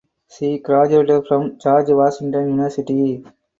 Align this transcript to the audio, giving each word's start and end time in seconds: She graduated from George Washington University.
She 0.27 0.57
graduated 0.57 1.27
from 1.27 1.59
George 1.59 1.89
Washington 1.91 2.49
University. 2.49 3.23